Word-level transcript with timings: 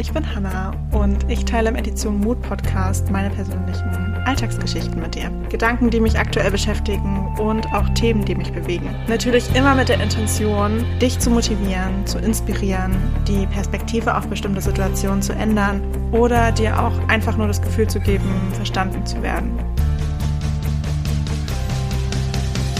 ich 0.00 0.12
bin 0.12 0.34
Hanna 0.34 0.72
und 0.92 1.30
ich 1.30 1.44
teile 1.44 1.68
im 1.68 1.76
Edition 1.76 2.20
Mood 2.20 2.40
Podcast 2.40 3.10
meine 3.10 3.28
persönlichen 3.28 4.14
Alltagsgeschichten 4.24 4.98
mit 4.98 5.14
dir. 5.14 5.30
Gedanken, 5.50 5.90
die 5.90 6.00
mich 6.00 6.18
aktuell 6.18 6.50
beschäftigen 6.50 7.28
und 7.38 7.66
auch 7.74 7.86
Themen, 7.90 8.24
die 8.24 8.34
mich 8.34 8.50
bewegen. 8.50 8.94
Natürlich 9.08 9.54
immer 9.54 9.74
mit 9.74 9.90
der 9.90 10.00
Intention, 10.00 10.86
dich 11.02 11.18
zu 11.18 11.28
motivieren, 11.28 12.06
zu 12.06 12.18
inspirieren, 12.18 12.96
die 13.28 13.46
Perspektive 13.48 14.16
auf 14.16 14.26
bestimmte 14.26 14.62
Situationen 14.62 15.20
zu 15.20 15.34
ändern 15.34 15.82
oder 16.12 16.50
dir 16.50 16.82
auch 16.82 16.98
einfach 17.08 17.36
nur 17.36 17.48
das 17.48 17.60
Gefühl 17.60 17.86
zu 17.86 18.00
geben, 18.00 18.24
verstanden 18.54 19.04
zu 19.04 19.22
werden. 19.22 19.52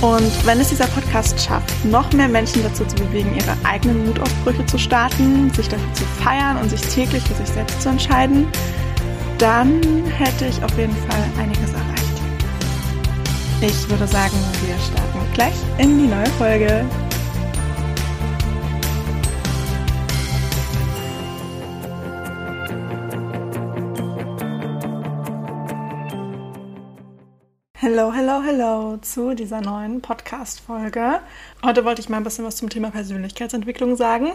Und 0.01 0.47
wenn 0.47 0.59
es 0.59 0.71
dieser 0.71 0.87
Podcast 0.87 1.39
schafft, 1.39 1.85
noch 1.85 2.11
mehr 2.13 2.29
Menschen 2.29 2.63
dazu 2.63 2.87
zu 2.87 2.97
bewegen, 2.97 3.35
ihre 3.37 3.55
eigenen 3.65 4.07
Mutausbrüche 4.07 4.65
zu 4.65 4.79
starten, 4.79 5.53
sich 5.53 5.69
dafür 5.69 5.93
zu 5.93 6.05
feiern 6.23 6.57
und 6.57 6.71
sich 6.71 6.81
täglich 6.81 7.23
für 7.25 7.35
sich 7.35 7.49
selbst 7.49 7.83
zu 7.83 7.91
entscheiden, 7.91 8.47
dann 9.37 9.83
hätte 10.07 10.47
ich 10.47 10.63
auf 10.65 10.77
jeden 10.79 10.97
Fall 10.97 11.25
einiges 11.39 11.71
erreicht. 11.73 12.01
Ich 13.61 13.91
würde 13.91 14.07
sagen, 14.07 14.37
wir 14.65 14.75
starten 14.79 15.33
gleich 15.35 15.55
in 15.77 15.99
die 15.99 16.07
neue 16.07 16.31
Folge. 16.39 16.87
Hello, 27.83 28.13
hello, 28.13 28.43
hello 28.43 28.99
zu 28.99 29.35
dieser 29.35 29.63
neuen 29.63 30.03
Podcast-Folge. 30.03 31.21
Heute 31.65 31.83
wollte 31.87 32.03
ich 32.03 32.11
mal 32.11 32.19
ein 32.19 32.25
bisschen 32.25 32.45
was 32.45 32.57
zum 32.57 32.69
Thema 32.69 32.91
Persönlichkeitsentwicklung 32.91 33.97
sagen, 33.97 34.33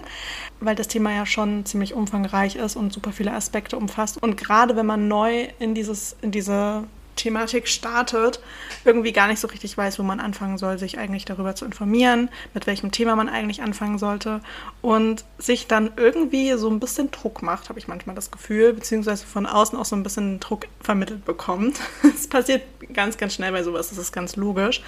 weil 0.62 0.74
das 0.74 0.88
Thema 0.88 1.12
ja 1.14 1.28
schon 1.28 1.64
ziemlich 1.64 1.94
umfangreich 1.94 2.56
ist 2.56 2.76
und 2.76 2.92
super 2.92 3.12
viele 3.12 3.34
Aspekte 3.34 3.78
umfasst. 3.78 4.18
Und 4.18 4.36
gerade 4.36 4.76
wenn 4.76 4.88
man 4.88 5.08
neu 5.08 5.48
in, 5.60 5.76
dieses, 5.76 6.16
in 6.24 6.32
diese 6.32 6.86
Thematik 7.16 7.68
startet, 7.68 8.40
irgendwie 8.84 9.14
gar 9.14 9.28
nicht 9.28 9.40
so 9.40 9.48
richtig 9.48 9.78
weiß, 9.78 10.00
wo 10.00 10.04
man 10.04 10.20
anfangen 10.20 10.58
soll, 10.58 10.78
sich 10.78 10.98
eigentlich 10.98 11.26
darüber 11.26 11.56
zu 11.56 11.66
informieren, 11.66 12.30
mit 12.54 12.68
welchem 12.68 12.92
Thema 12.92 13.16
man 13.16 13.30
eigentlich 13.30 13.62
anfangen 13.62 13.98
sollte 13.98 14.42
und 14.82 15.26
sich 15.38 15.68
dann 15.68 15.92
irgendwie 15.98 16.54
so 16.54 16.70
ein 16.70 16.80
bisschen 16.80 17.12
Druck 17.12 17.42
macht, 17.42 17.70
habe 17.70 17.80
ich 17.80 17.88
manchmal 17.88 18.16
das 18.16 18.32
Gefühl, 18.32 18.74
beziehungsweise 18.74 19.26
von 19.26 19.46
außen 19.46 19.78
auch 19.78 19.86
so 19.86 19.96
ein 19.96 20.04
bisschen 20.04 20.40
Druck 20.40 20.68
vermittelt 20.82 21.26
bekommt. 21.26 21.80
Es 22.16 22.28
passiert 22.28 22.64
ganz, 22.94 23.18
ganz 23.18 23.34
schnell 23.34 23.52
bei 23.52 23.62
sowas, 23.64 23.90
das 23.90 23.98
ist 23.98 24.12
ganz 24.12 24.36
logisch. 24.36 24.82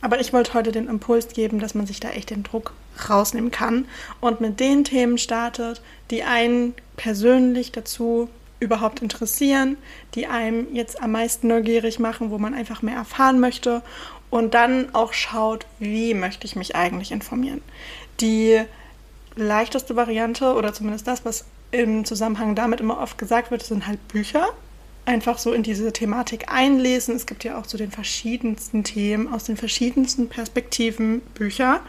Aber 0.00 0.20
ich 0.20 0.32
wollte 0.32 0.54
heute 0.54 0.72
den 0.72 0.88
Impuls 0.88 1.28
geben, 1.28 1.60
dass 1.60 1.74
man 1.74 1.86
sich 1.86 2.00
da 2.00 2.10
echt 2.10 2.30
den 2.30 2.42
Druck 2.42 2.72
rausnehmen 3.08 3.50
kann 3.50 3.86
und 4.20 4.40
mit 4.40 4.60
den 4.60 4.84
Themen 4.84 5.18
startet, 5.18 5.80
die 6.10 6.24
einen 6.24 6.74
persönlich 6.96 7.72
dazu 7.72 8.28
überhaupt 8.64 9.02
interessieren, 9.02 9.76
die 10.14 10.26
einem 10.26 10.74
jetzt 10.74 11.00
am 11.02 11.12
meisten 11.12 11.48
neugierig 11.48 11.98
machen, 11.98 12.30
wo 12.30 12.38
man 12.38 12.54
einfach 12.54 12.82
mehr 12.82 12.96
erfahren 12.96 13.40
möchte 13.40 13.82
und 14.30 14.54
dann 14.54 14.94
auch 14.94 15.12
schaut, 15.12 15.66
wie 15.78 16.14
möchte 16.14 16.46
ich 16.46 16.56
mich 16.56 16.74
eigentlich 16.74 17.12
informieren. 17.12 17.62
Die 18.20 18.60
leichteste 19.36 19.96
Variante 19.96 20.54
oder 20.54 20.72
zumindest 20.72 21.06
das, 21.06 21.24
was 21.24 21.44
im 21.70 22.04
Zusammenhang 22.04 22.54
damit 22.54 22.80
immer 22.80 23.00
oft 23.00 23.18
gesagt 23.18 23.50
wird, 23.50 23.62
sind 23.62 23.86
halt 23.86 24.06
Bücher. 24.08 24.48
Einfach 25.06 25.38
so 25.38 25.52
in 25.52 25.62
diese 25.62 25.92
Thematik 25.92 26.50
einlesen. 26.50 27.14
Es 27.14 27.26
gibt 27.26 27.44
ja 27.44 27.58
auch 27.58 27.66
zu 27.66 27.76
den 27.76 27.90
verschiedensten 27.90 28.84
Themen, 28.84 29.32
aus 29.32 29.44
den 29.44 29.56
verschiedensten 29.56 30.28
Perspektiven 30.28 31.20
Bücher. 31.34 31.80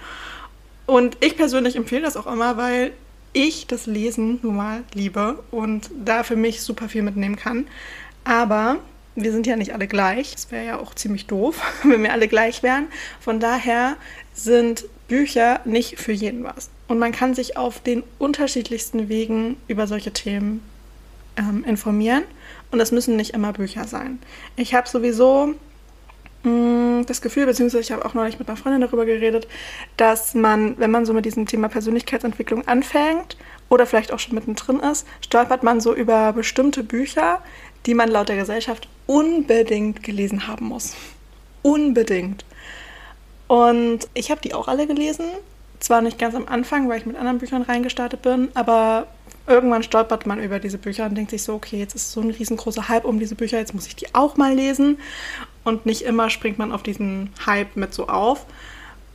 Und 0.85 1.17
ich 1.21 1.37
persönlich 1.37 1.75
empfehle 1.75 2.01
das 2.01 2.17
auch 2.17 2.27
immer, 2.27 2.57
weil 2.57 2.91
ich 3.36 3.67
das 3.67 3.86
Lesen 3.86 4.39
nun 4.41 4.55
mal 4.55 4.83
liebe 4.94 5.44
und 5.52 5.89
da 6.03 6.23
für 6.23 6.36
mich 6.36 6.61
super 6.61 6.89
viel 6.89 7.03
mitnehmen 7.03 7.35
kann. 7.35 7.68
Aber 8.23 8.78
wir 9.16 9.31
sind 9.31 9.46
ja 9.46 9.56
nicht 9.56 9.73
alle 9.73 9.88
gleich. 9.88 10.34
Es 10.34 10.51
wäre 10.51 10.66
ja 10.66 10.79
auch 10.79 10.96
ziemlich 10.96 11.28
doof, 11.28 11.62
wenn 11.84 12.01
wir 12.01 12.13
alle 12.13 12.28
gleich 12.28 12.63
wären. 12.63 12.88
Von 13.19 13.40
daher 13.40 13.97
sind 14.34 14.85
Bücher 15.07 15.59
nicht 15.66 16.00
für 16.00 16.13
jeden 16.13 16.44
was. 16.44 16.69
Und 16.88 16.97
man 16.97 17.12
kann 17.12 17.35
sich 17.35 17.57
auf 17.57 17.81
den 17.81 18.03
unterschiedlichsten 18.19 19.09
Wegen 19.09 19.57
über 19.68 19.85
solche 19.85 20.13
Themen 20.13 20.63
ähm, 21.38 21.63
informieren. 21.66 22.24
Und 22.72 22.79
das 22.79 22.91
müssen 22.91 23.16
nicht 23.16 23.34
immer 23.34 23.53
Bücher 23.53 23.85
sein. 23.85 24.19
Ich 24.56 24.74
habe 24.74 24.88
sowieso 24.88 25.56
das 27.06 27.22
Gefühl, 27.22 27.45
beziehungsweise 27.45 27.81
ich 27.81 27.91
habe 27.91 28.06
auch 28.06 28.13
neulich 28.13 28.38
mit 28.38 28.47
einer 28.47 28.57
Freundin 28.57 28.81
darüber 28.81 29.06
geredet, 29.06 29.47
dass 29.97 30.33
man, 30.35 30.78
wenn 30.78 30.91
man 30.91 31.06
so 31.06 31.13
mit 31.13 31.25
diesem 31.25 31.45
Thema 31.45 31.69
Persönlichkeitsentwicklung 31.69 32.67
anfängt 32.67 33.38
oder 33.69 33.85
vielleicht 33.85 34.11
auch 34.11 34.19
schon 34.19 34.35
mittendrin 34.35 34.79
ist, 34.79 35.07
stolpert 35.22 35.63
man 35.63 35.81
so 35.81 35.95
über 35.95 36.33
bestimmte 36.33 36.83
Bücher, 36.83 37.41
die 37.85 37.95
man 37.95 38.09
laut 38.09 38.29
der 38.29 38.38
Gesellschaft 38.38 38.88
unbedingt 39.07 40.03
gelesen 40.03 40.47
haben 40.47 40.66
muss. 40.66 40.95
Unbedingt. 41.63 42.45
Und 43.47 44.07
ich 44.13 44.31
habe 44.31 44.41
die 44.41 44.53
auch 44.53 44.67
alle 44.67 44.88
gelesen. 44.88 45.25
Zwar 45.79 46.01
nicht 46.01 46.17
ganz 46.17 46.35
am 46.35 46.47
Anfang, 46.47 46.89
weil 46.89 47.00
ich 47.00 47.06
mit 47.06 47.17
anderen 47.17 47.39
Büchern 47.39 47.62
reingestartet 47.62 48.22
bin, 48.22 48.50
aber 48.53 49.07
irgendwann 49.47 49.83
stolpert 49.83 50.25
man 50.25 50.41
über 50.41 50.59
diese 50.59 50.77
Bücher 50.77 51.06
und 51.06 51.16
denkt 51.16 51.31
sich 51.31 51.44
so, 51.44 51.53
okay, 51.53 51.77
jetzt 51.77 51.95
ist 51.95 52.12
so 52.12 52.22
ein 52.22 52.29
riesengroßer 52.29 52.88
Hype 52.88 53.06
um 53.06 53.19
diese 53.19 53.35
Bücher, 53.35 53.57
jetzt 53.57 53.73
muss 53.73 53.88
ich 53.88 53.95
die 53.95 54.13
auch 54.13 54.38
mal 54.38 54.53
lesen. 54.53 54.97
Und 55.65 55.85
nicht 55.85 56.03
immer 56.03 56.29
springt 56.29 56.57
man 56.57 56.71
auf 56.71 56.83
diesen 56.83 57.31
Hype 57.45 57.75
mit 57.75 57.93
so 57.93 58.07
auf. 58.07 58.45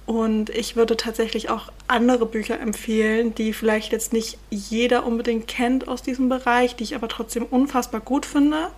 Und 0.04 0.50
ich 0.50 0.74
würde 0.74 0.96
tatsächlich 0.96 1.48
auch 1.50 1.70
andere 1.86 2.26
Bücher 2.26 2.58
empfehlen, 2.58 3.34
die 3.34 3.52
vielleicht 3.52 3.92
jetzt 3.92 4.12
nicht 4.12 4.38
jeder 4.50 5.06
unbedingt 5.06 5.46
kennt 5.46 5.86
aus 5.86 6.02
diesem 6.02 6.28
Bereich, 6.28 6.74
die 6.74 6.82
ich 6.82 6.96
aber 6.96 7.06
trotzdem 7.06 7.44
unfassbar 7.44 8.00
gut 8.00 8.26
finde. 8.26 8.70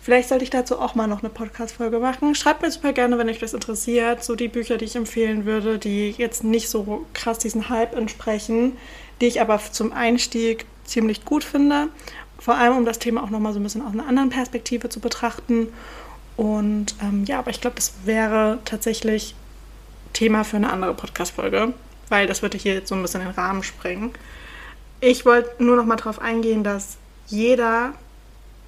Vielleicht 0.00 0.28
sollte 0.28 0.44
ich 0.44 0.50
dazu 0.50 0.78
auch 0.78 0.94
mal 0.96 1.06
noch 1.06 1.20
eine 1.20 1.30
Podcast-Folge 1.30 2.00
machen. 2.00 2.34
Schreibt 2.34 2.62
mir 2.62 2.70
super 2.70 2.92
gerne, 2.92 3.18
wenn 3.18 3.28
euch 3.28 3.38
das 3.38 3.54
interessiert. 3.54 4.24
So 4.24 4.34
die 4.34 4.48
Bücher, 4.48 4.76
die 4.76 4.84
ich 4.84 4.96
empfehlen 4.96 5.46
würde, 5.46 5.78
die 5.78 6.10
jetzt 6.10 6.44
nicht 6.44 6.68
so 6.68 7.06
krass 7.12 7.38
diesen 7.38 7.68
Hype 7.68 7.94
entsprechen, 7.94 8.76
die 9.20 9.26
ich 9.26 9.40
aber 9.40 9.60
zum 9.70 9.92
Einstieg 9.92 10.66
ziemlich 10.84 11.24
gut 11.24 11.44
finde. 11.44 11.88
Vor 12.38 12.54
allem, 12.54 12.76
um 12.76 12.84
das 12.84 12.98
Thema 12.98 13.22
auch 13.22 13.30
nochmal 13.30 13.52
so 13.52 13.60
ein 13.60 13.62
bisschen 13.62 13.82
aus 13.82 13.92
einer 13.92 14.06
anderen 14.06 14.30
Perspektive 14.30 14.88
zu 14.88 15.00
betrachten. 15.00 15.68
Und 16.36 16.94
ähm, 17.02 17.24
ja, 17.24 17.38
aber 17.38 17.50
ich 17.50 17.60
glaube, 17.60 17.76
das 17.76 17.94
wäre 18.04 18.58
tatsächlich 18.64 19.34
Thema 20.12 20.44
für 20.44 20.56
eine 20.56 20.72
andere 20.72 20.94
Podcast-Folge, 20.94 21.72
weil 22.08 22.26
das 22.26 22.42
würde 22.42 22.58
hier 22.58 22.74
jetzt 22.74 22.88
so 22.88 22.94
ein 22.94 23.02
bisschen 23.02 23.22
den 23.22 23.30
Rahmen 23.30 23.62
sprengen. 23.62 24.12
Ich 25.00 25.26
wollte 25.26 25.62
nur 25.62 25.76
noch 25.76 25.84
mal 25.84 25.96
darauf 25.96 26.20
eingehen, 26.20 26.64
dass 26.64 26.96
jeder 27.26 27.92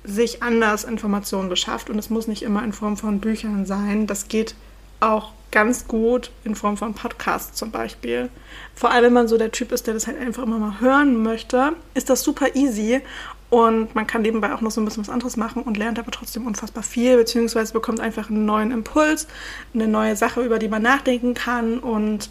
sich 0.04 0.42
anders 0.42 0.84
Informationen 0.84 1.48
beschafft 1.48 1.90
und 1.90 1.98
es 1.98 2.10
muss 2.10 2.28
nicht 2.28 2.42
immer 2.42 2.62
in 2.64 2.72
Form 2.72 2.96
von 2.96 3.20
Büchern 3.20 3.66
sein. 3.66 4.06
Das 4.06 4.28
geht 4.28 4.54
auch 5.00 5.32
ganz 5.50 5.88
gut 5.88 6.30
in 6.44 6.54
Form 6.54 6.76
von 6.76 6.94
Podcasts 6.94 7.56
zum 7.56 7.70
Beispiel. 7.70 8.28
Vor 8.74 8.90
allem, 8.90 9.04
wenn 9.04 9.12
man 9.12 9.28
so 9.28 9.38
der 9.38 9.52
Typ 9.52 9.72
ist, 9.72 9.86
der 9.86 9.94
das 9.94 10.06
halt 10.06 10.20
einfach 10.20 10.42
immer 10.42 10.58
mal 10.58 10.80
hören 10.80 11.22
möchte, 11.22 11.72
ist 11.94 12.10
das 12.10 12.22
super 12.22 12.54
easy 12.54 13.00
und 13.50 13.94
man 13.94 14.06
kann 14.06 14.22
nebenbei 14.22 14.52
auch 14.52 14.60
noch 14.60 14.70
so 14.70 14.80
ein 14.80 14.84
bisschen 14.84 15.02
was 15.02 15.12
anderes 15.12 15.36
machen 15.36 15.62
und 15.62 15.76
lernt 15.76 15.98
aber 15.98 16.10
trotzdem 16.10 16.46
unfassbar 16.46 16.82
viel, 16.82 17.16
beziehungsweise 17.16 17.72
bekommt 17.72 18.00
einfach 18.00 18.28
einen 18.28 18.44
neuen 18.44 18.70
Impuls, 18.72 19.26
eine 19.74 19.88
neue 19.88 20.16
Sache, 20.16 20.42
über 20.42 20.58
die 20.58 20.68
man 20.68 20.82
nachdenken 20.82 21.34
kann 21.34 21.78
und 21.78 22.30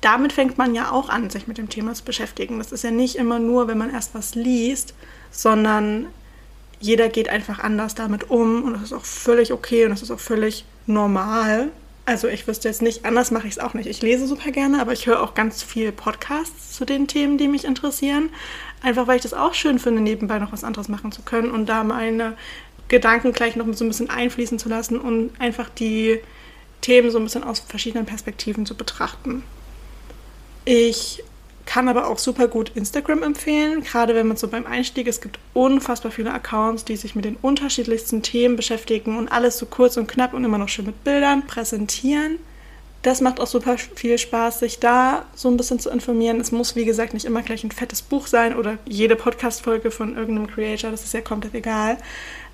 damit 0.00 0.32
fängt 0.32 0.58
man 0.58 0.74
ja 0.74 0.92
auch 0.92 1.08
an, 1.08 1.28
sich 1.28 1.48
mit 1.48 1.58
dem 1.58 1.68
Thema 1.68 1.92
zu 1.92 2.04
beschäftigen. 2.04 2.58
Das 2.58 2.70
ist 2.70 2.84
ja 2.84 2.92
nicht 2.92 3.16
immer 3.16 3.40
nur, 3.40 3.66
wenn 3.66 3.78
man 3.78 3.90
erst 3.90 4.14
was 4.14 4.36
liest, 4.36 4.94
sondern 5.32 6.06
jeder 6.78 7.08
geht 7.08 7.28
einfach 7.28 7.58
anders 7.58 7.96
damit 7.96 8.30
um 8.30 8.62
und 8.62 8.74
das 8.74 8.82
ist 8.82 8.92
auch 8.92 9.04
völlig 9.04 9.52
okay 9.52 9.84
und 9.84 9.90
das 9.90 10.02
ist 10.02 10.12
auch 10.12 10.20
völlig 10.20 10.64
normal. 10.86 11.70
Also 12.08 12.26
ich 12.26 12.46
wüsste 12.46 12.68
jetzt 12.68 12.80
nicht, 12.80 13.04
anders 13.04 13.30
mache 13.30 13.48
ich 13.48 13.52
es 13.52 13.58
auch 13.58 13.74
nicht. 13.74 13.86
Ich 13.86 14.00
lese 14.00 14.26
super 14.26 14.50
gerne, 14.50 14.80
aber 14.80 14.94
ich 14.94 15.06
höre 15.06 15.22
auch 15.22 15.34
ganz 15.34 15.62
viel 15.62 15.92
Podcasts 15.92 16.72
zu 16.72 16.86
den 16.86 17.06
Themen, 17.06 17.36
die 17.36 17.48
mich 17.48 17.66
interessieren. 17.66 18.30
Einfach 18.80 19.06
weil 19.06 19.16
ich 19.16 19.22
das 19.22 19.34
auch 19.34 19.52
schön 19.52 19.78
finde, 19.78 20.00
nebenbei 20.00 20.38
noch 20.38 20.50
was 20.50 20.64
anderes 20.64 20.88
machen 20.88 21.12
zu 21.12 21.20
können 21.20 21.50
und 21.50 21.66
da 21.66 21.84
meine 21.84 22.34
Gedanken 22.88 23.32
gleich 23.32 23.56
noch 23.56 23.66
so 23.74 23.84
ein 23.84 23.88
bisschen 23.88 24.08
einfließen 24.08 24.58
zu 24.58 24.70
lassen 24.70 24.98
und 24.98 25.38
einfach 25.38 25.68
die 25.68 26.18
Themen 26.80 27.10
so 27.10 27.18
ein 27.18 27.24
bisschen 27.24 27.44
aus 27.44 27.60
verschiedenen 27.60 28.06
Perspektiven 28.06 28.64
zu 28.64 28.74
betrachten. 28.74 29.42
Ich 30.64 31.22
kann 31.68 31.86
aber 31.90 32.08
auch 32.08 32.16
super 32.16 32.48
gut 32.48 32.72
Instagram 32.74 33.22
empfehlen, 33.22 33.82
gerade 33.82 34.14
wenn 34.14 34.26
man 34.26 34.38
so 34.38 34.48
beim 34.48 34.64
Einstieg, 34.64 35.06
es 35.06 35.20
gibt 35.20 35.38
unfassbar 35.52 36.10
viele 36.10 36.32
Accounts, 36.32 36.86
die 36.86 36.96
sich 36.96 37.14
mit 37.14 37.26
den 37.26 37.36
unterschiedlichsten 37.42 38.22
Themen 38.22 38.56
beschäftigen 38.56 39.18
und 39.18 39.28
alles 39.28 39.58
so 39.58 39.66
kurz 39.66 39.98
und 39.98 40.06
knapp 40.06 40.32
und 40.32 40.42
immer 40.44 40.56
noch 40.56 40.70
schön 40.70 40.86
mit 40.86 41.04
Bildern 41.04 41.46
präsentieren. 41.46 42.38
Das 43.02 43.20
macht 43.20 43.38
auch 43.38 43.46
super 43.46 43.76
viel 43.76 44.16
Spaß, 44.16 44.60
sich 44.60 44.80
da 44.80 45.26
so 45.34 45.50
ein 45.50 45.58
bisschen 45.58 45.78
zu 45.78 45.90
informieren. 45.90 46.40
Es 46.40 46.52
muss, 46.52 46.74
wie 46.74 46.86
gesagt, 46.86 47.12
nicht 47.12 47.26
immer 47.26 47.42
gleich 47.42 47.62
ein 47.64 47.70
fettes 47.70 48.00
Buch 48.00 48.28
sein 48.28 48.56
oder 48.56 48.78
jede 48.86 49.14
Podcast-Folge 49.14 49.90
von 49.90 50.16
irgendeinem 50.16 50.46
Creator, 50.46 50.90
das 50.90 51.04
ist 51.04 51.12
ja 51.12 51.20
komplett 51.20 51.54
egal. 51.54 51.98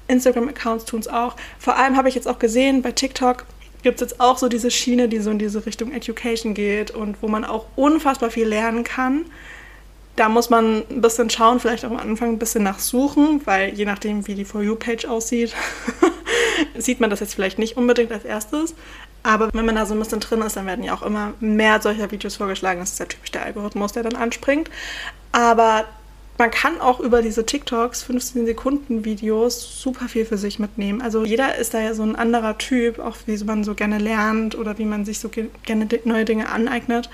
Instagram-Accounts 0.08 0.86
tun 0.86 0.98
es 0.98 1.06
auch. 1.06 1.36
Vor 1.60 1.76
allem 1.76 1.96
habe 1.96 2.08
ich 2.08 2.16
jetzt 2.16 2.26
auch 2.26 2.40
gesehen, 2.40 2.82
bei 2.82 2.90
TikTok 2.90 3.46
gibt 3.84 4.00
es 4.00 4.10
jetzt 4.10 4.20
auch 4.20 4.38
so 4.38 4.48
diese 4.48 4.70
Schiene, 4.70 5.08
die 5.08 5.20
so 5.20 5.30
in 5.30 5.38
diese 5.38 5.64
Richtung 5.64 5.92
Education 5.92 6.54
geht 6.54 6.90
und 6.90 7.22
wo 7.22 7.28
man 7.28 7.44
auch 7.44 7.66
unfassbar 7.76 8.30
viel 8.30 8.48
lernen 8.48 8.82
kann. 8.82 9.26
Da 10.16 10.28
muss 10.28 10.50
man 10.50 10.84
ein 10.90 11.00
bisschen 11.00 11.30
schauen, 11.30 11.60
vielleicht 11.60 11.84
auch 11.84 11.90
am 11.90 11.98
Anfang 11.98 12.30
ein 12.30 12.38
bisschen 12.38 12.62
nachsuchen, 12.62 13.40
weil 13.44 13.74
je 13.74 13.84
nachdem, 13.84 14.26
wie 14.26 14.34
die 14.34 14.44
For 14.44 14.62
You-Page 14.62 15.06
aussieht, 15.06 15.54
sieht 16.76 17.00
man 17.00 17.10
das 17.10 17.20
jetzt 17.20 17.34
vielleicht 17.34 17.58
nicht 17.58 17.76
unbedingt 17.76 18.12
als 18.12 18.24
erstes. 18.24 18.74
Aber 19.22 19.50
wenn 19.52 19.64
man 19.64 19.74
da 19.74 19.86
so 19.86 19.94
ein 19.94 19.98
bisschen 19.98 20.20
drin 20.20 20.42
ist, 20.42 20.56
dann 20.56 20.66
werden 20.66 20.84
ja 20.84 20.94
auch 20.94 21.02
immer 21.02 21.32
mehr 21.40 21.80
solcher 21.80 22.10
Videos 22.10 22.36
vorgeschlagen. 22.36 22.80
Das 22.80 22.92
ist 22.92 22.98
ja 22.98 23.06
typisch 23.06 23.32
der 23.32 23.44
Algorithmus, 23.44 23.92
der 23.92 24.02
dann 24.02 24.16
anspringt. 24.16 24.70
Aber 25.32 25.84
man 26.36 26.50
kann 26.50 26.80
auch 26.80 26.98
über 26.98 27.22
diese 27.22 27.46
TikToks, 27.46 28.02
15 28.02 28.46
Sekunden 28.46 29.04
Videos, 29.04 29.80
super 29.80 30.08
viel 30.08 30.24
für 30.24 30.38
sich 30.38 30.58
mitnehmen. 30.58 31.00
Also 31.00 31.24
jeder 31.24 31.56
ist 31.56 31.74
da 31.74 31.80
ja 31.80 31.94
so 31.94 32.02
ein 32.02 32.16
anderer 32.16 32.58
Typ, 32.58 32.98
auch 32.98 33.16
wie 33.26 33.42
man 33.44 33.62
so 33.62 33.74
gerne 33.74 33.98
lernt 33.98 34.56
oder 34.56 34.78
wie 34.78 34.84
man 34.84 35.04
sich 35.04 35.20
so 35.20 35.28
gerne 35.28 35.88
neue 36.04 36.24
Dinge 36.24 36.48
aneignet. 36.48 37.08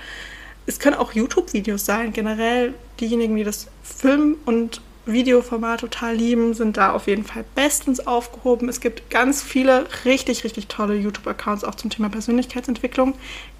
Es 0.65 0.79
können 0.79 0.95
auch 0.95 1.13
YouTube-Videos 1.13 1.85
sein. 1.85 2.13
Generell 2.13 2.73
diejenigen, 2.99 3.35
die 3.35 3.43
das 3.43 3.67
Film- 3.83 4.37
und 4.45 4.81
Videoformat 5.05 5.81
total 5.81 6.15
lieben, 6.15 6.53
sind 6.53 6.77
da 6.77 6.91
auf 6.91 7.07
jeden 7.07 7.23
Fall 7.23 7.43
bestens 7.55 8.05
aufgehoben. 8.05 8.69
Es 8.69 8.81
gibt 8.81 9.09
ganz 9.09 9.43
viele 9.43 9.87
richtig, 10.05 10.43
richtig 10.43 10.67
tolle 10.67 10.95
YouTube-Accounts 10.95 11.63
auch 11.63 11.75
zum 11.75 11.89
Thema 11.89 12.09
Persönlichkeitsentwicklung. 12.09 13.15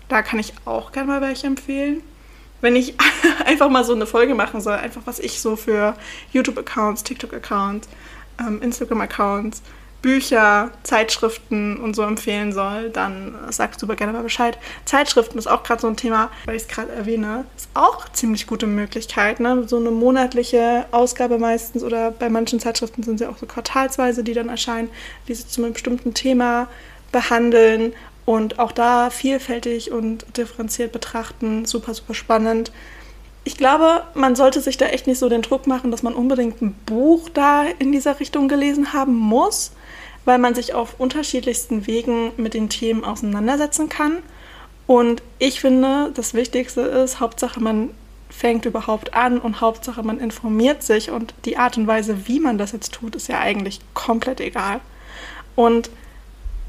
Da 0.08 0.22
kann 0.22 0.40
ich 0.40 0.54
auch 0.66 0.92
gerne 0.92 1.08
mal 1.08 1.22
welche 1.22 1.48
empfehlen. 1.48 2.02
Wenn 2.62 2.76
ich 2.76 2.96
einfach 3.46 3.70
mal 3.70 3.84
so 3.84 3.94
eine 3.94 4.06
Folge 4.06 4.36
machen 4.36 4.62
soll, 4.62 4.74
einfach 4.74 5.02
was 5.06 5.20
ich 5.20 5.42
so 5.42 5.56
für 5.56 5.96
YouTube-Accounts, 6.32 7.04
TikTok-Accounts, 7.04 7.90
ähm, 8.40 8.62
Instagram-Accounts 8.62 9.62
Bücher, 10.02 10.72
Zeitschriften 10.84 11.78
und 11.78 11.96
so 11.96 12.02
empfehlen 12.02 12.52
soll, 12.54 12.90
dann 12.90 13.36
sag 13.50 13.80
super 13.80 13.96
gerne 13.96 14.14
mal 14.14 14.24
Bescheid. 14.24 14.58
Zeitschriften 14.86 15.38
ist 15.38 15.48
auch 15.48 15.64
gerade 15.64 15.82
so 15.82 15.88
ein 15.88 15.96
Thema, 15.96 16.32
weil 16.46 16.56
ich 16.56 16.64
es 16.64 16.68
gerade 16.68 16.92
erwähne. 16.92 17.46
Ist 17.56 17.70
auch 17.76 18.10
ziemlich 18.10 18.48
gute 18.48 18.66
Möglichkeit. 18.66 19.40
Ne? 19.40 19.68
So 19.68 19.78
eine 19.78 19.92
monatliche 19.92 20.86
Ausgabe 20.92 21.38
meistens 21.38 21.84
oder 21.84 22.10
bei 22.10 22.30
manchen 22.30 22.60
Zeitschriften 22.60 23.04
sind 23.04 23.20
sie 23.20 23.28
auch 23.28 23.38
so 23.38 23.46
quartalsweise, 23.46 24.24
die 24.24 24.34
dann 24.34 24.50
erscheinen, 24.50 24.90
die 25.28 25.36
sich 25.36 25.48
zu 25.48 25.64
einem 25.64 25.74
bestimmten 25.74 26.14
Thema 26.14 26.68
behandeln 27.12 27.94
und 28.26 28.60
auch 28.60 28.72
da 28.72 29.10
vielfältig 29.10 29.92
und 29.92 30.26
differenziert 30.38 30.92
betrachten. 30.92 31.66
Super, 31.66 31.94
super 31.94 32.14
spannend 32.14 32.72
ich 33.44 33.58
glaube, 33.58 34.04
man 34.14 34.36
sollte 34.36 34.62
sich 34.62 34.78
da 34.78 34.86
echt 34.86 35.08
nicht 35.08 35.18
so 35.18 35.28
den 35.28 35.42
Druck 35.42 35.66
machen, 35.66 35.90
dass 35.90 36.04
man 36.04 36.14
unbedingt 36.14 36.62
ein 36.62 36.74
Buch 36.86 37.28
da 37.28 37.64
in 37.80 37.92
dieser 37.92 38.20
Richtung 38.20 38.48
gelesen 38.48 38.94
haben 38.94 39.16
muss 39.16 39.72
weil 40.26 40.38
man 40.38 40.56
sich 40.56 40.74
auf 40.74 41.00
unterschiedlichsten 41.00 41.88
Wegen 41.88 42.32
mit 42.38 42.54
den 42.54 42.70
Themen 42.70 43.04
auseinandersetzen 43.04 43.90
kann. 43.90 44.18
Und 44.88 45.22
ich 45.40 45.62
finde, 45.62 46.12
das 46.14 46.34
Wichtigste 46.34 46.82
ist, 46.82 47.20
Hauptsache 47.20 47.60
man 47.60 47.92
fängt 48.30 48.66
überhaupt 48.66 49.14
an 49.14 49.40
und 49.40 49.62
Hauptsache 49.62 50.04
man 50.04 50.20
informiert 50.20 50.84
sich 50.84 51.12
und 51.12 51.34
die 51.46 51.58
Art 51.58 51.78
und 51.78 51.88
Weise, 51.88 52.28
wie 52.28 52.40
man 52.40 52.58
das 52.58 52.72
jetzt 52.72 52.94
tut, 52.94 53.16
ist 53.16 53.28
ja 53.28 53.40
eigentlich 53.40 53.80
komplett 53.94 54.40
egal. 54.40 54.80
Und 55.56 55.90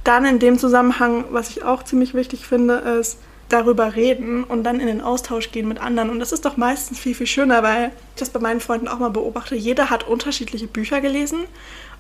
dann 0.05 0.25
in 0.25 0.39
dem 0.39 0.59
Zusammenhang, 0.59 1.25
was 1.31 1.51
ich 1.51 1.65
auch 1.65 1.83
ziemlich 1.85 2.15
wichtig 2.15 2.47
finde, 2.47 2.75
ist 2.75 3.19
darüber 3.49 3.95
reden 3.95 4.45
und 4.45 4.65
dann 4.65 4.81
in 4.81 4.87
den 4.87 5.01
Austausch 5.01 5.53
gehen 5.53 5.69
mit 5.69 5.81
anderen. 5.81 6.11
Und 6.11 6.19
das 6.21 6.33
ist 6.33 6.45
doch 6.45 6.57
meistens 6.57 6.99
viel, 6.99 7.15
viel 7.15 7.27
schöner, 7.27 7.63
weil 7.63 7.91
ich 8.15 8.21
das 8.21 8.31
bei 8.31 8.41
meinen 8.41 8.61
Freunden 8.61 8.89
auch 8.89 8.99
mal 8.99 9.11
beobachte. 9.11 9.55
Jeder 9.55 9.91
hat 9.91 10.09
unterschiedliche 10.09 10.67
Bücher 10.67 11.01
gelesen 11.01 11.41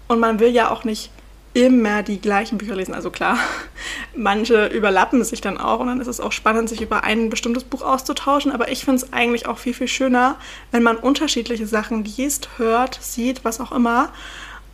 und 0.08 0.18
man 0.18 0.40
will 0.40 0.50
ja 0.50 0.70
auch 0.70 0.84
nicht 0.84 1.10
immer 1.54 2.02
die 2.02 2.18
gleichen 2.18 2.56
Bücher 2.56 2.74
lesen. 2.74 2.94
Also 2.94 3.10
klar, 3.10 3.36
manche 4.16 4.66
überlappen 4.68 5.22
sich 5.24 5.42
dann 5.42 5.58
auch 5.58 5.80
und 5.80 5.88
dann 5.88 6.00
ist 6.00 6.06
es 6.06 6.20
auch 6.20 6.32
spannend, 6.32 6.70
sich 6.70 6.80
über 6.80 7.04
ein 7.04 7.28
bestimmtes 7.28 7.64
Buch 7.64 7.82
auszutauschen. 7.82 8.52
Aber 8.52 8.70
ich 8.70 8.86
finde 8.86 9.04
es 9.04 9.12
eigentlich 9.12 9.46
auch 9.46 9.58
viel, 9.58 9.74
viel 9.74 9.88
schöner, 9.88 10.36
wenn 10.70 10.82
man 10.82 10.96
unterschiedliche 10.96 11.66
Sachen 11.66 12.04
liest, 12.04 12.48
hört, 12.56 12.98
sieht, 13.02 13.44
was 13.44 13.60
auch 13.60 13.72
immer 13.72 14.08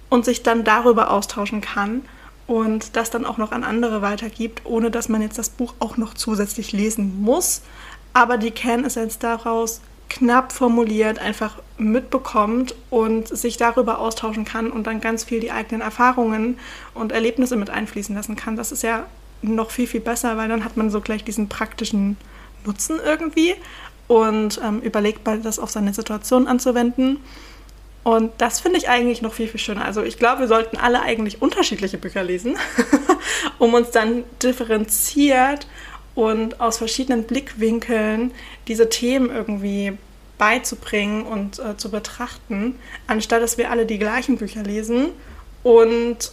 und 0.08 0.24
sich 0.24 0.44
dann 0.44 0.62
darüber 0.62 1.10
austauschen 1.10 1.60
kann 1.60 2.02
und 2.48 2.96
das 2.96 3.10
dann 3.10 3.24
auch 3.24 3.36
noch 3.36 3.52
an 3.52 3.62
andere 3.62 4.02
weitergibt, 4.02 4.62
ohne 4.64 4.90
dass 4.90 5.08
man 5.08 5.22
jetzt 5.22 5.38
das 5.38 5.50
Buch 5.50 5.74
auch 5.78 5.96
noch 5.96 6.14
zusätzlich 6.14 6.72
lesen 6.72 7.20
muss. 7.20 7.60
Aber 8.14 8.38
die 8.38 8.50
Kernessenz 8.50 9.18
daraus 9.18 9.82
knapp 10.08 10.52
formuliert 10.52 11.18
einfach 11.18 11.58
mitbekommt 11.76 12.74
und 12.88 13.28
sich 13.28 13.58
darüber 13.58 13.98
austauschen 13.98 14.46
kann 14.46 14.70
und 14.70 14.86
dann 14.86 15.02
ganz 15.02 15.24
viel 15.24 15.40
die 15.40 15.52
eigenen 15.52 15.82
Erfahrungen 15.82 16.58
und 16.94 17.12
Erlebnisse 17.12 17.56
mit 17.56 17.68
einfließen 17.68 18.14
lassen 18.16 18.34
kann. 18.34 18.56
Das 18.56 18.72
ist 18.72 18.82
ja 18.82 19.04
noch 19.42 19.70
viel, 19.70 19.86
viel 19.86 20.00
besser, 20.00 20.38
weil 20.38 20.48
dann 20.48 20.64
hat 20.64 20.78
man 20.78 20.90
so 20.90 21.02
gleich 21.02 21.24
diesen 21.24 21.50
praktischen 21.50 22.16
Nutzen 22.64 22.98
irgendwie 23.04 23.54
und 24.08 24.58
ähm, 24.64 24.80
überlegt 24.80 25.26
mal, 25.26 25.38
das 25.40 25.58
auf 25.58 25.70
seine 25.70 25.92
Situation 25.92 26.48
anzuwenden. 26.48 27.18
Und 28.04 28.32
das 28.38 28.60
finde 28.60 28.78
ich 28.78 28.88
eigentlich 28.88 29.22
noch 29.22 29.34
viel, 29.34 29.48
viel 29.48 29.60
schöner. 29.60 29.84
Also 29.84 30.02
ich 30.02 30.18
glaube, 30.18 30.40
wir 30.40 30.48
sollten 30.48 30.76
alle 30.76 31.02
eigentlich 31.02 31.42
unterschiedliche 31.42 31.98
Bücher 31.98 32.22
lesen, 32.22 32.56
um 33.58 33.74
uns 33.74 33.90
dann 33.90 34.24
differenziert 34.42 35.66
und 36.14 36.60
aus 36.60 36.78
verschiedenen 36.78 37.24
Blickwinkeln 37.24 38.32
diese 38.66 38.88
Themen 38.88 39.30
irgendwie 39.30 39.92
beizubringen 40.38 41.24
und 41.24 41.58
äh, 41.58 41.76
zu 41.76 41.90
betrachten, 41.90 42.76
anstatt 43.06 43.42
dass 43.42 43.58
wir 43.58 43.70
alle 43.70 43.86
die 43.86 43.98
gleichen 43.98 44.38
Bücher 44.38 44.62
lesen 44.62 45.08
und 45.62 46.32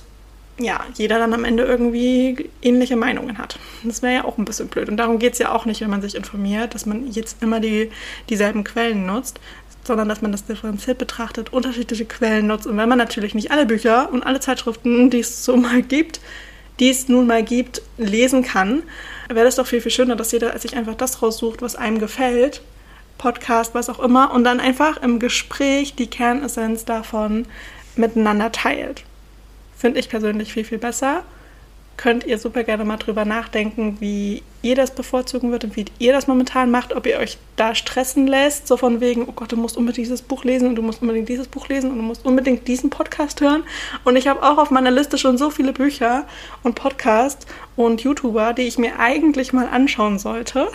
ja, 0.57 0.85
jeder 0.93 1.19
dann 1.19 1.33
am 1.33 1.43
Ende 1.43 1.63
irgendwie 1.63 2.49
ähnliche 2.61 2.95
Meinungen 2.95 3.37
hat. 3.37 3.59
Das 3.83 4.01
wäre 4.01 4.13
ja 4.13 4.23
auch 4.23 4.37
ein 4.37 4.45
bisschen 4.45 4.69
blöd. 4.69 4.87
Und 4.87 4.95
darum 4.97 5.19
geht 5.19 5.33
es 5.33 5.39
ja 5.39 5.51
auch 5.51 5.65
nicht, 5.65 5.81
wenn 5.81 5.89
man 5.89 6.01
sich 6.01 6.15
informiert, 6.15 6.73
dass 6.73 6.85
man 6.85 7.11
jetzt 7.11 7.43
immer 7.43 7.59
die, 7.59 7.91
dieselben 8.29 8.63
Quellen 8.63 9.05
nutzt, 9.05 9.41
sondern 9.87 10.09
dass 10.09 10.21
man 10.21 10.31
das 10.31 10.45
differenziert 10.45 10.97
betrachtet, 10.97 11.53
unterschiedliche 11.53 12.05
Quellen 12.05 12.47
nutzt. 12.47 12.67
Und 12.67 12.77
wenn 12.77 12.89
man 12.89 12.97
natürlich 12.97 13.35
nicht 13.35 13.51
alle 13.51 13.65
Bücher 13.65 14.11
und 14.11 14.23
alle 14.23 14.39
Zeitschriften, 14.39 15.09
die 15.09 15.19
es 15.19 15.45
so 15.45 15.55
mal 15.57 15.81
gibt, 15.81 16.19
die 16.79 16.89
es 16.89 17.07
nun 17.07 17.27
mal 17.27 17.43
gibt, 17.43 17.81
lesen 17.97 18.43
kann, 18.43 18.83
wäre 19.29 19.45
das 19.45 19.55
doch 19.55 19.67
viel, 19.67 19.81
viel 19.81 19.91
schöner, 19.91 20.15
dass 20.15 20.31
jeder 20.31 20.57
sich 20.59 20.75
einfach 20.75 20.95
das 20.95 21.21
raussucht, 21.21 21.61
was 21.61 21.75
einem 21.75 21.99
gefällt. 21.99 22.61
Podcast, 23.17 23.73
was 23.73 23.89
auch 23.89 23.99
immer, 23.99 24.33
und 24.33 24.43
dann 24.43 24.59
einfach 24.59 24.97
im 24.97 25.19
Gespräch 25.19 25.95
die 25.95 26.07
Kernessenz 26.07 26.83
davon 26.83 27.45
miteinander 27.95 28.51
teilt. 28.51 29.03
Finde 29.77 29.99
ich 29.99 30.09
persönlich 30.09 30.51
viel, 30.51 30.65
viel 30.65 30.79
besser. 30.79 31.23
Könnt 31.97 32.25
ihr 32.25 32.37
super 32.37 32.63
gerne 32.63 32.83
mal 32.83 32.97
drüber 32.97 33.23
nachdenken, 33.25 33.97
wie 33.99 34.43
ihr 34.61 34.75
das 34.75 34.91
bevorzugen 34.91 35.51
würdet 35.51 35.71
und 35.71 35.75
wie 35.77 35.85
ihr 35.97 36.11
das 36.11 36.27
momentan 36.27 36.69
macht, 36.71 36.93
ob 36.93 37.05
ihr 37.05 37.17
euch 37.19 37.37
da 37.55 37.73
stressen 37.73 38.27
lässt, 38.27 38.67
so 38.67 38.77
von 38.77 38.99
wegen, 38.99 39.23
oh 39.27 39.31
Gott, 39.31 39.51
du 39.51 39.57
musst 39.57 39.77
unbedingt 39.77 40.05
dieses 40.05 40.21
Buch 40.21 40.43
lesen 40.43 40.67
und 40.67 40.75
du 40.75 40.81
musst 40.81 41.01
unbedingt 41.01 41.29
dieses 41.29 41.47
Buch 41.47 41.69
lesen 41.69 41.91
und 41.91 41.97
du 41.97 42.03
musst 42.03 42.25
unbedingt 42.25 42.67
diesen 42.67 42.89
Podcast 42.89 43.41
hören. 43.41 43.63
Und 44.03 44.15
ich 44.17 44.27
habe 44.27 44.43
auch 44.43 44.57
auf 44.57 44.71
meiner 44.71 44.91
Liste 44.91 45.17
schon 45.17 45.37
so 45.37 45.49
viele 45.49 45.71
Bücher 45.71 46.25
und 46.63 46.75
Podcasts 46.75 47.45
und 47.75 48.01
YouTuber, 48.01 48.53
die 48.53 48.63
ich 48.63 48.77
mir 48.77 48.99
eigentlich 48.99 49.53
mal 49.53 49.67
anschauen 49.67 50.19
sollte. 50.19 50.67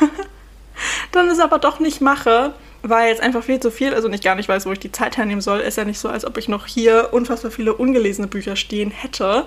dann 1.12 1.28
es 1.28 1.38
aber 1.38 1.58
doch 1.58 1.80
nicht 1.80 2.00
mache, 2.00 2.54
weil 2.88 3.12
es 3.12 3.20
einfach 3.20 3.42
viel 3.42 3.60
zu 3.60 3.70
viel 3.70 3.92
ist 3.92 4.04
und 4.04 4.12
ich 4.12 4.22
gar 4.22 4.34
nicht 4.34 4.48
weiß, 4.48 4.66
wo 4.66 4.72
ich 4.72 4.78
die 4.78 4.92
Zeit 4.92 5.16
hernehmen 5.16 5.40
soll. 5.40 5.60
Ist 5.60 5.76
ja 5.76 5.84
nicht 5.84 5.98
so, 5.98 6.08
als 6.08 6.24
ob 6.24 6.36
ich 6.38 6.48
noch 6.48 6.66
hier 6.66 7.08
unfassbar 7.12 7.50
viele 7.50 7.74
ungelesene 7.74 8.26
Bücher 8.26 8.56
stehen 8.56 8.90
hätte, 8.90 9.46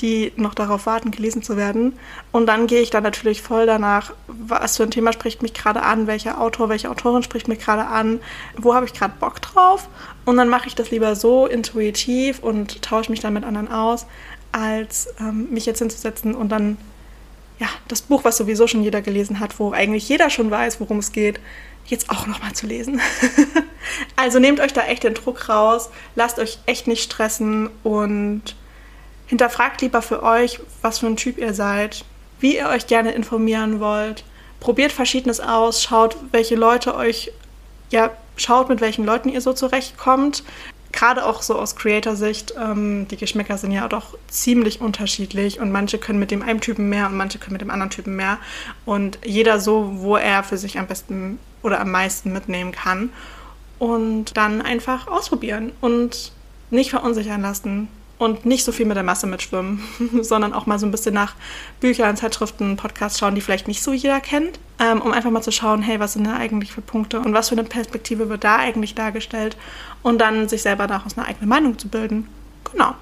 die 0.00 0.32
noch 0.36 0.54
darauf 0.54 0.86
warten, 0.86 1.10
gelesen 1.10 1.42
zu 1.42 1.56
werden. 1.56 1.98
Und 2.32 2.46
dann 2.46 2.66
gehe 2.66 2.80
ich 2.80 2.90
dann 2.90 3.02
natürlich 3.02 3.42
voll 3.42 3.66
danach, 3.66 4.12
was 4.26 4.76
für 4.76 4.82
ein 4.82 4.90
Thema 4.90 5.12
spricht 5.12 5.42
mich 5.42 5.54
gerade 5.54 5.82
an, 5.82 6.06
welcher 6.06 6.40
Autor, 6.40 6.68
welche 6.68 6.90
Autorin 6.90 7.22
spricht 7.22 7.48
mich 7.48 7.58
gerade 7.58 7.86
an, 7.86 8.20
wo 8.56 8.74
habe 8.74 8.86
ich 8.86 8.92
gerade 8.92 9.14
Bock 9.18 9.40
drauf. 9.40 9.88
Und 10.24 10.36
dann 10.36 10.48
mache 10.48 10.68
ich 10.68 10.74
das 10.74 10.90
lieber 10.90 11.16
so 11.16 11.46
intuitiv 11.46 12.40
und 12.40 12.82
tausche 12.82 13.10
mich 13.10 13.20
dann 13.20 13.34
mit 13.34 13.44
anderen 13.44 13.70
aus, 13.70 14.06
als 14.52 15.08
ähm, 15.18 15.48
mich 15.50 15.66
jetzt 15.66 15.78
hinzusetzen 15.78 16.34
und 16.34 16.50
dann 16.50 16.76
ja, 17.62 17.68
das 17.86 18.02
Buch, 18.02 18.24
was 18.24 18.36
sowieso 18.36 18.66
schon 18.66 18.82
jeder 18.82 19.02
gelesen 19.02 19.38
hat, 19.38 19.60
wo 19.60 19.70
eigentlich 19.70 20.08
jeder 20.08 20.30
schon 20.30 20.50
weiß, 20.50 20.80
worum 20.80 20.98
es 20.98 21.12
geht, 21.12 21.38
jetzt 21.86 22.10
auch 22.10 22.26
nochmal 22.26 22.52
zu 22.52 22.66
lesen. 22.66 23.00
also 24.16 24.38
nehmt 24.38 24.60
euch 24.60 24.72
da 24.72 24.82
echt 24.82 25.04
den 25.04 25.14
Druck 25.14 25.48
raus, 25.48 25.90
lasst 26.14 26.38
euch 26.38 26.58
echt 26.66 26.86
nicht 26.86 27.02
stressen 27.02 27.70
und 27.82 28.56
hinterfragt 29.26 29.80
lieber 29.80 30.02
für 30.02 30.22
euch, 30.22 30.60
was 30.82 30.98
für 30.98 31.06
ein 31.06 31.16
Typ 31.16 31.38
ihr 31.38 31.54
seid, 31.54 32.04
wie 32.40 32.56
ihr 32.56 32.68
euch 32.68 32.86
gerne 32.86 33.12
informieren 33.12 33.80
wollt. 33.80 34.24
Probiert 34.60 34.92
Verschiedenes 34.92 35.40
aus, 35.40 35.82
schaut, 35.82 36.16
welche 36.30 36.54
Leute 36.54 36.94
euch, 36.94 37.32
ja, 37.90 38.10
schaut, 38.36 38.68
mit 38.68 38.80
welchen 38.80 39.04
Leuten 39.04 39.28
ihr 39.28 39.40
so 39.40 39.52
zurechtkommt 39.52 40.44
gerade 40.92 41.24
auch 41.26 41.42
so 41.42 41.58
aus 41.58 41.76
Creator-Sicht, 41.76 42.54
ähm, 42.60 43.08
die 43.08 43.16
Geschmäcker 43.16 43.58
sind 43.58 43.72
ja 43.72 43.88
doch 43.88 44.16
ziemlich 44.28 44.80
unterschiedlich 44.80 45.60
und 45.60 45.72
manche 45.72 45.98
können 45.98 46.18
mit 46.18 46.30
dem 46.30 46.42
einen 46.42 46.60
Typen 46.60 46.88
mehr 46.88 47.06
und 47.06 47.16
manche 47.16 47.38
können 47.38 47.52
mit 47.54 47.60
dem 47.60 47.70
anderen 47.70 47.90
Typen 47.90 48.14
mehr. 48.14 48.38
Und 48.84 49.18
jeder 49.24 49.58
so, 49.58 49.92
wo 49.96 50.16
er 50.16 50.42
für 50.42 50.58
sich 50.58 50.78
am 50.78 50.86
besten 50.86 51.38
oder 51.62 51.80
am 51.80 51.90
meisten 51.90 52.32
mitnehmen 52.32 52.72
kann. 52.72 53.10
Und 53.78 54.36
dann 54.36 54.62
einfach 54.62 55.08
ausprobieren 55.08 55.72
und 55.80 56.32
nicht 56.70 56.90
verunsichern 56.90 57.42
lassen 57.42 57.88
und 58.22 58.46
nicht 58.46 58.64
so 58.64 58.72
viel 58.72 58.86
mit 58.86 58.96
der 58.96 59.04
Masse 59.04 59.26
mitschwimmen, 59.26 59.82
sondern 60.22 60.52
auch 60.52 60.66
mal 60.66 60.78
so 60.78 60.86
ein 60.86 60.90
bisschen 60.90 61.14
nach 61.14 61.34
Büchern, 61.80 62.16
Zeitschriften, 62.16 62.76
Podcasts 62.76 63.18
schauen, 63.18 63.34
die 63.34 63.40
vielleicht 63.40 63.68
nicht 63.68 63.82
so 63.82 63.92
jeder 63.92 64.20
kennt, 64.20 64.58
ähm, 64.78 65.00
um 65.00 65.12
einfach 65.12 65.30
mal 65.30 65.42
zu 65.42 65.52
schauen, 65.52 65.82
hey, 65.82 65.98
was 66.00 66.14
sind 66.14 66.26
da 66.26 66.36
eigentlich 66.36 66.72
für 66.72 66.80
Punkte 66.80 67.20
und 67.20 67.34
was 67.34 67.48
für 67.48 67.56
eine 67.56 67.64
Perspektive 67.64 68.28
wird 68.28 68.44
da 68.44 68.56
eigentlich 68.56 68.94
dargestellt 68.94 69.56
und 70.02 70.20
dann 70.20 70.48
sich 70.48 70.62
selber 70.62 70.86
daraus 70.86 71.18
eine 71.18 71.26
eigene 71.26 71.46
Meinung 71.46 71.78
zu 71.78 71.88
bilden. 71.88 72.28
Genau. 72.70 72.94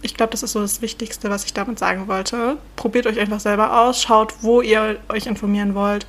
Ich 0.00 0.14
glaube, 0.14 0.30
das 0.30 0.44
ist 0.44 0.52
so 0.52 0.60
das 0.60 0.80
Wichtigste, 0.80 1.28
was 1.28 1.44
ich 1.44 1.52
damit 1.52 1.80
sagen 1.80 2.06
wollte. 2.06 2.56
Probiert 2.76 3.08
euch 3.08 3.18
einfach 3.18 3.40
selber 3.40 3.80
aus, 3.80 4.00
schaut, 4.00 4.32
wo 4.42 4.60
ihr 4.60 4.98
euch 5.08 5.26
informieren 5.26 5.74
wollt, 5.74 6.06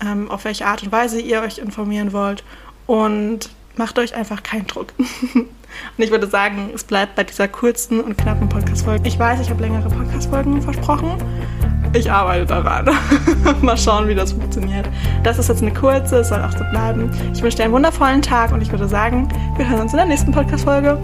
ähm, 0.00 0.30
auf 0.30 0.46
welche 0.46 0.66
Art 0.66 0.82
und 0.82 0.90
Weise 0.90 1.20
ihr 1.20 1.42
euch 1.42 1.58
informieren 1.58 2.14
wollt 2.14 2.44
und 2.86 3.50
macht 3.76 3.98
euch 3.98 4.14
einfach 4.14 4.42
keinen 4.42 4.66
Druck. 4.66 4.94
und 5.96 6.04
ich 6.04 6.10
würde 6.10 6.26
sagen, 6.26 6.70
es 6.74 6.84
bleibt 6.84 7.14
bei 7.14 7.24
dieser 7.24 7.48
kurzen 7.48 8.00
und 8.00 8.16
knappen 8.16 8.48
Podcast-Folge. 8.48 9.08
Ich 9.08 9.18
weiß, 9.18 9.40
ich 9.40 9.50
habe 9.50 9.62
längere 9.62 9.88
Podcast-Folgen 9.88 10.62
versprochen. 10.62 11.10
Ich 11.92 12.10
arbeite 12.10 12.44
daran. 12.46 12.90
Mal 13.62 13.76
schauen, 13.78 14.08
wie 14.08 14.14
das 14.14 14.32
funktioniert. 14.32 14.88
Das 15.22 15.38
ist 15.38 15.48
jetzt 15.48 15.62
eine 15.62 15.72
kurze, 15.72 16.18
es 16.18 16.28
soll 16.28 16.42
auch 16.42 16.52
so 16.52 16.64
bleiben. 16.70 17.10
Ich 17.32 17.42
wünsche 17.42 17.56
dir 17.56 17.64
einen 17.64 17.72
wundervollen 17.72 18.22
Tag 18.22 18.52
und 18.52 18.60
ich 18.60 18.70
würde 18.70 18.88
sagen, 18.88 19.28
wir 19.56 19.68
hören 19.68 19.80
uns 19.80 19.92
in 19.92 19.98
der 19.98 20.06
nächsten 20.06 20.32
Podcast-Folge. 20.32 20.98